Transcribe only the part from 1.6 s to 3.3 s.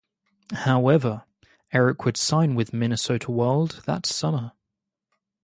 Eric would sign with the Minnesota